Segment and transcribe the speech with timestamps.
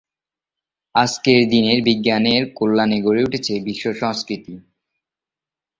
[0.95, 4.53] আজকের দিনে বিজ্ঞানের কল্যাণে গড়ে উঠেছে বিশ্ব সংস্কৃতি।